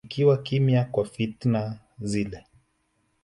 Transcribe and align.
ikiwa 0.07 0.37
kimya 0.43 0.85
kwa 0.85 1.05
fitna 1.05 1.79
zile 1.99 2.45